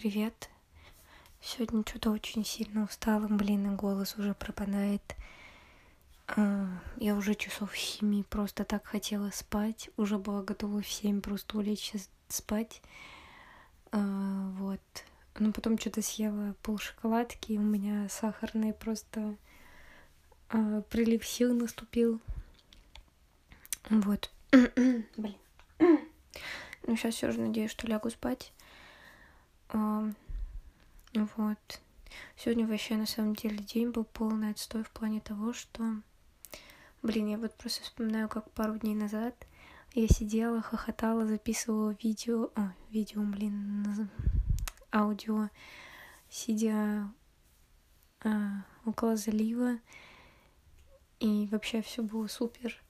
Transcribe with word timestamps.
привет. 0.00 0.48
Сегодня 1.42 1.82
что-то 1.86 2.10
очень 2.10 2.42
сильно 2.42 2.84
устала, 2.84 3.26
блин, 3.28 3.70
и 3.70 3.76
голос 3.76 4.16
уже 4.16 4.32
пропадает. 4.32 5.02
А, 6.26 6.68
я 6.96 7.14
уже 7.14 7.34
часов 7.34 7.76
семи 7.76 8.22
просто 8.22 8.64
так 8.64 8.86
хотела 8.86 9.28
спать. 9.28 9.90
Уже 9.98 10.16
была 10.16 10.42
готова 10.42 10.80
в 10.80 10.88
семь 10.88 11.20
просто 11.20 11.58
улечься 11.58 11.98
спать. 12.28 12.80
А, 13.92 14.48
вот. 14.52 14.80
Но 15.38 15.52
потом 15.52 15.78
что-то 15.78 16.00
съела 16.00 16.54
пол 16.62 16.78
шоколадки, 16.78 17.52
и 17.52 17.58
у 17.58 17.62
меня 17.62 18.08
сахарный 18.08 18.72
просто 18.72 19.36
а, 20.48 20.80
прилив 20.80 21.26
сил 21.26 21.52
наступил. 21.52 22.22
Вот. 23.90 24.30
Блин. 24.50 25.36
Ну, 26.86 26.96
сейчас 26.96 27.16
все 27.16 27.30
же 27.30 27.40
надеюсь, 27.40 27.70
что 27.70 27.86
лягу 27.86 28.08
спать. 28.08 28.54
А, 29.72 30.10
вот. 31.14 31.80
Сегодня 32.36 32.66
вообще 32.66 32.96
на 32.96 33.06
самом 33.06 33.34
деле 33.34 33.58
день 33.58 33.90
был 33.90 34.04
полный 34.04 34.50
отстой 34.50 34.82
в 34.82 34.90
плане 34.90 35.20
того, 35.20 35.52
что... 35.52 35.82
Блин, 37.02 37.28
я 37.28 37.38
вот 37.38 37.54
просто 37.54 37.82
вспоминаю, 37.82 38.28
как 38.28 38.50
пару 38.50 38.76
дней 38.76 38.94
назад 38.94 39.34
я 39.94 40.06
сидела, 40.08 40.60
хохотала, 40.60 41.26
записывала 41.26 41.96
видео... 42.02 42.50
О, 42.56 42.72
видео, 42.90 43.22
блин, 43.22 44.08
аудио, 44.92 45.48
сидя 46.28 47.08
а, 48.22 48.64
около 48.84 49.16
залива. 49.16 49.78
И 51.20 51.48
вообще 51.50 51.82
все 51.82 52.02
было 52.02 52.26
супер. 52.26 52.82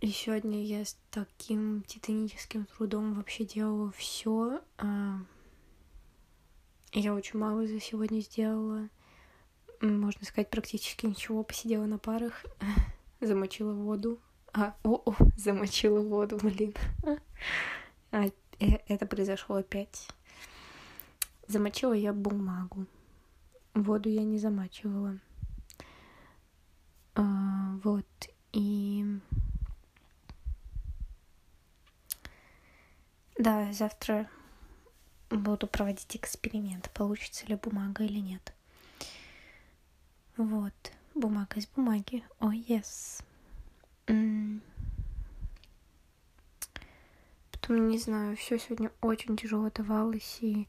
И 0.00 0.10
сегодня 0.12 0.62
я 0.64 0.84
с 0.84 0.96
таким 1.10 1.82
титаническим 1.82 2.66
трудом 2.66 3.14
вообще 3.14 3.44
делала 3.44 3.90
все. 3.90 4.60
А, 4.76 5.18
я 6.92 7.12
очень 7.14 7.40
мало 7.40 7.66
за 7.66 7.80
сегодня 7.80 8.20
сделала. 8.20 8.88
Можно 9.80 10.24
сказать, 10.24 10.50
практически 10.50 11.04
ничего. 11.06 11.42
Посидела 11.42 11.86
на 11.86 11.98
парах, 11.98 12.46
замочила 13.20 13.72
воду. 13.74 14.20
А, 14.52 14.76
о, 14.84 15.02
о, 15.04 15.16
замочила 15.36 16.00
воду, 16.00 16.38
блин. 16.40 16.74
А, 18.10 18.24
э, 18.24 18.30
это 18.86 19.04
произошло 19.04 19.56
опять. 19.56 20.08
Замочила 21.48 21.92
я 21.92 22.12
бумагу. 22.12 22.86
Воду 23.74 24.08
я 24.08 24.22
не 24.22 24.38
замачивала. 24.38 25.18
А, 27.16 27.76
вот. 27.82 28.06
И 28.52 29.04
Да, 33.38 33.72
завтра 33.72 34.28
буду 35.30 35.68
проводить 35.68 36.16
эксперимент, 36.16 36.90
получится 36.90 37.46
ли 37.46 37.54
бумага 37.54 38.02
или 38.02 38.18
нет. 38.18 38.52
Вот, 40.36 40.72
бумага 41.14 41.56
из 41.56 41.68
бумаги. 41.68 42.24
О, 42.40 42.50
oh, 42.50 42.66
yes. 42.68 43.22
Mm. 44.06 44.60
Потом, 47.52 47.88
не 47.88 47.98
знаю, 47.98 48.36
все 48.36 48.58
сегодня 48.58 48.90
очень 49.00 49.36
тяжело 49.36 49.70
давалось, 49.70 50.38
и 50.40 50.66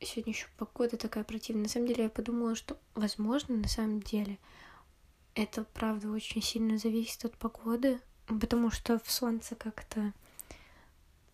сегодня 0.00 0.32
еще 0.32 0.46
погода 0.56 0.96
такая 0.96 1.24
противная. 1.24 1.64
На 1.64 1.68
самом 1.68 1.88
деле 1.88 2.04
я 2.04 2.10
подумала, 2.10 2.54
что, 2.54 2.78
возможно, 2.94 3.56
на 3.56 3.68
самом 3.68 4.02
деле, 4.02 4.38
это, 5.34 5.64
правда, 5.64 6.10
очень 6.10 6.42
сильно 6.42 6.78
зависит 6.78 7.24
от 7.24 7.36
погоды, 7.36 8.00
потому 8.26 8.70
что 8.70 9.00
в 9.00 9.10
солнце 9.10 9.56
как-то 9.56 10.12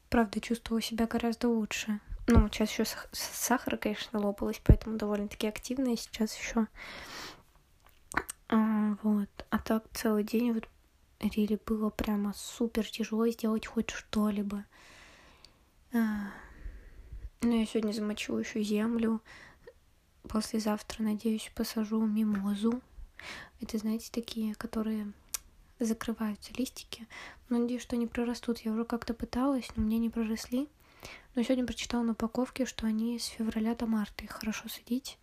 правда 0.09 0.41
чувствовала 0.41 0.83
себя 0.83 1.07
гораздо 1.07 1.49
лучше. 1.49 2.01
Ну, 2.27 2.49
сейчас 2.49 2.71
еще 2.71 2.85
сахар, 3.13 3.79
конечно, 3.79 4.21
лопалась, 4.21 4.61
поэтому 4.63 4.99
довольно-таки 4.99 5.47
активная 5.47 5.97
сейчас 5.97 6.37
еще. 6.37 6.67
А, 8.49 8.97
вот. 9.03 9.29
А 9.51 9.59
так 9.59 9.85
целый 9.95 10.25
день 10.25 10.53
вот 10.53 10.69
Рили 11.21 11.59
было 11.67 11.91
прямо 11.91 12.33
супер 12.37 12.87
тяжело 12.87 13.27
сделать 13.29 13.67
хоть 13.67 13.91
что-либо. 13.91 14.65
А, 15.93 16.31
ну, 17.41 17.59
я 17.59 17.67
сегодня 17.67 17.93
замочу 17.93 18.37
еще 18.37 18.63
землю. 18.63 19.23
Послезавтра, 20.29 21.03
надеюсь, 21.03 21.51
посажу 21.55 22.05
мимозу. 22.05 22.83
Это, 23.61 23.79
знаете, 23.79 24.11
такие, 24.13 24.55
которые 24.55 25.13
закрываются 25.79 26.53
листики. 26.55 27.07
Но 27.49 27.59
надеюсь, 27.59 27.83
что 27.83 27.97
они 27.97 28.07
прорастут. 28.07 28.59
Я 28.61 28.73
уже 28.73 28.85
как-то 28.85 29.15
пыталась, 29.15 29.69
но 29.77 29.83
мне 29.83 29.99
не 29.99 30.11
проросли. 30.11 30.69
Но 31.35 31.43
сегодня 31.43 31.67
прочитала 31.67 32.03
на 32.03 32.13
упаковке, 32.13 32.67
что 32.67 32.87
они 32.87 33.19
с 33.19 33.27
февраля 33.27 33.75
до 33.75 33.87
марта 33.87 34.25
их 34.25 34.31
хорошо 34.31 34.69
садить. 34.69 35.19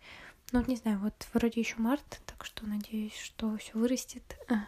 Ну, 0.52 0.60
вот 0.60 0.68
не 0.68 0.76
знаю, 0.76 0.98
вот 1.00 1.26
вроде 1.34 1.60
еще 1.60 1.76
март, 1.78 2.22
так 2.24 2.44
что 2.44 2.66
надеюсь, 2.66 3.16
что 3.16 3.56
все 3.56 3.72
вырастет. 3.74 4.22
А. 4.48 4.66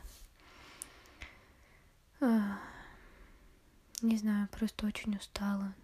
А. 2.20 2.58
Не 4.02 4.16
знаю, 4.16 4.48
просто 4.48 4.86
очень 4.86 5.16
устала. 5.16 5.74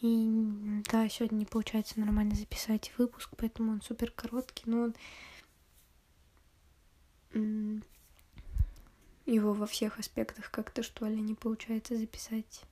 И 0.00 0.82
да, 0.90 1.08
сегодня 1.08 1.36
не 1.36 1.46
получается 1.46 2.00
нормально 2.00 2.34
записать 2.34 2.92
выпуск, 2.98 3.30
поэтому 3.36 3.72
он 3.72 3.82
супер 3.82 4.10
короткий, 4.10 4.64
но 4.66 4.92
он 7.34 7.84
его 9.26 9.52
во 9.52 9.66
всех 9.66 9.98
аспектах 9.98 10.50
как-то, 10.50 10.82
что 10.82 11.06
ли, 11.06 11.20
не 11.20 11.34
получается 11.34 11.96
записать. 11.96 12.62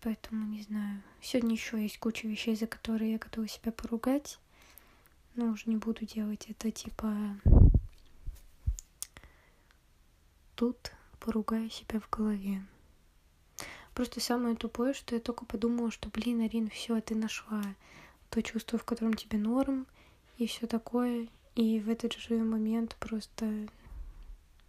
Поэтому 0.00 0.46
не 0.46 0.62
знаю. 0.62 1.02
Сегодня 1.20 1.52
еще 1.52 1.80
есть 1.80 1.98
куча 1.98 2.26
вещей, 2.26 2.56
за 2.56 2.66
которые 2.66 3.12
я 3.12 3.18
готова 3.18 3.46
себя 3.46 3.72
поругать. 3.72 4.38
Но 5.34 5.46
уже 5.46 5.64
не 5.66 5.76
буду 5.76 6.04
делать 6.04 6.46
это 6.48 6.70
типа 6.70 7.16
тут 10.56 10.92
поругаю 11.18 11.70
себя 11.70 12.00
в 12.00 12.10
голове. 12.10 12.64
Просто 13.94 14.20
самое 14.20 14.56
тупое, 14.56 14.94
что 14.94 15.14
я 15.14 15.20
только 15.20 15.44
подумала, 15.44 15.90
что, 15.90 16.08
блин, 16.08 16.40
Арин, 16.40 16.68
все, 16.70 17.00
ты 17.00 17.14
нашла 17.14 17.62
то 18.30 18.42
чувство, 18.42 18.78
в 18.78 18.84
котором 18.84 19.14
тебе 19.14 19.38
норм, 19.38 19.86
и 20.38 20.46
все 20.46 20.66
такое. 20.66 21.28
И 21.54 21.80
в 21.80 21.88
этот 21.88 22.14
же 22.14 22.36
момент 22.42 22.96
просто 22.98 23.68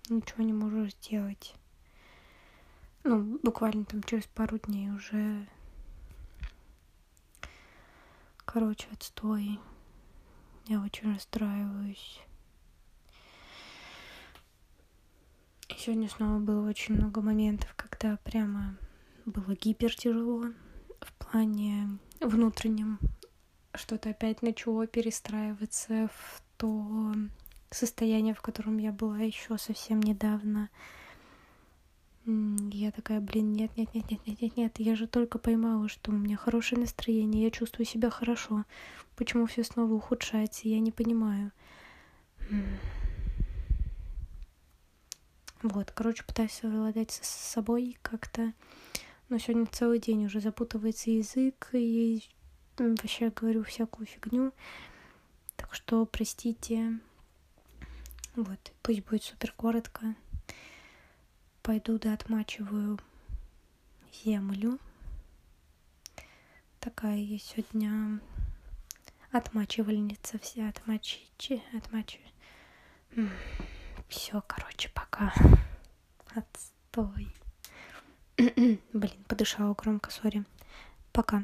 ничего 0.09 0.43
не 0.43 0.53
можешь 0.53 0.93
сделать. 0.93 1.55
Ну, 3.03 3.39
буквально 3.43 3.85
там 3.85 4.01
через 4.03 4.25
пару 4.27 4.59
дней 4.59 4.89
уже... 4.89 5.47
Короче, 8.45 8.87
отстой. 8.91 9.59
Я 10.65 10.81
очень 10.81 11.13
расстраиваюсь. 11.13 12.21
И 15.69 15.73
сегодня 15.75 16.07
снова 16.07 16.39
было 16.39 16.69
очень 16.69 16.95
много 16.95 17.21
моментов, 17.21 17.73
когда 17.75 18.17
прямо 18.17 18.77
было 19.25 19.55
гипер 19.55 19.93
тяжело 19.95 20.45
в 21.01 21.13
плане 21.13 21.97
внутреннем. 22.19 22.99
Что-то 23.73 24.11
опять 24.11 24.41
начало 24.41 24.87
перестраиваться 24.87 26.09
в 26.13 26.43
то, 26.57 27.15
состояние, 27.73 28.33
в 28.33 28.41
котором 28.41 28.77
я 28.77 28.91
была 28.91 29.19
еще 29.19 29.57
совсем 29.57 30.01
недавно. 30.01 30.69
Я 32.25 32.91
такая, 32.91 33.19
блин, 33.19 33.51
нет, 33.51 33.71
нет, 33.75 33.93
нет, 33.93 34.09
нет, 34.09 34.25
нет, 34.25 34.41
нет, 34.41 34.57
нет, 34.57 34.79
я 34.79 34.95
же 34.95 35.07
только 35.07 35.39
поймала, 35.39 35.89
что 35.89 36.11
у 36.11 36.13
меня 36.13 36.37
хорошее 36.37 36.79
настроение, 36.79 37.43
я 37.43 37.51
чувствую 37.51 37.85
себя 37.85 38.09
хорошо. 38.09 38.63
Почему 39.17 39.45
все 39.45 39.63
снова 39.63 39.93
ухудшается, 39.93 40.69
я 40.69 40.79
не 40.79 40.91
понимаю. 40.91 41.51
Вот, 45.61 45.91
короче, 45.91 46.23
пытаюсь 46.23 46.53
совладать 46.53 47.11
с 47.11 47.27
собой 47.27 47.97
как-то. 48.01 48.53
Но 49.29 49.37
сегодня 49.37 49.65
целый 49.65 49.99
день 49.99 50.25
уже 50.25 50.39
запутывается 50.39 51.11
язык, 51.11 51.69
и 51.73 52.21
вообще 52.77 53.31
говорю 53.31 53.63
всякую 53.63 54.05
фигню. 54.05 54.53
Так 55.55 55.73
что, 55.73 56.05
простите, 56.05 56.99
вот, 58.35 58.73
пусть 58.81 59.03
будет 59.05 59.23
супер 59.23 59.51
коротко. 59.53 60.15
Пойду 61.61 61.99
да 61.99 62.13
отмачиваю 62.13 62.99
землю. 64.25 64.79
Такая 66.79 67.17
я 67.17 67.37
сегодня 67.37 68.19
отмачивальница 69.31 70.39
вся, 70.39 70.69
отмачичи, 70.69 71.61
отмачи. 71.77 72.19
Все, 74.09 74.43
короче, 74.47 74.89
пока. 74.89 75.33
Отстой. 76.35 77.33
Блин, 78.37 79.23
подышала 79.27 79.73
громко, 79.75 80.11
сори. 80.11 80.43
Пока. 81.11 81.43